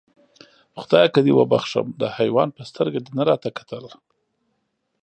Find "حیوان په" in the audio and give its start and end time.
2.17-2.61